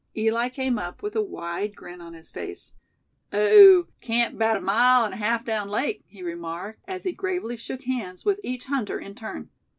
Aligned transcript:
Eli 0.17 0.49
came 0.49 0.79
up, 0.79 1.03
with 1.03 1.15
a 1.15 1.21
wide 1.21 1.75
grin 1.75 2.01
on 2.01 2.15
his 2.15 2.31
face. 2.31 2.73
"Oh! 3.31 3.85
camp 4.01 4.33
about 4.33 4.63
mile 4.63 5.05
and 5.05 5.13
a 5.13 5.17
half 5.17 5.45
down 5.45 5.69
lake," 5.69 6.01
he 6.07 6.23
remarked, 6.23 6.79
as 6.87 7.03
he 7.03 7.11
gravely 7.11 7.55
shook 7.55 7.83
hands 7.83 8.25
with 8.25 8.39
each 8.43 8.65
hunter 8.65 8.97
in 8.99 9.13
turn. 9.13 9.51